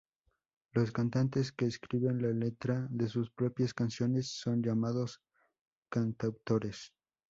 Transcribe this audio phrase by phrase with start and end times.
[0.71, 5.21] Los cantantes que escriben la letra de sus propias canciones son llamados
[5.89, 6.91] cantautores.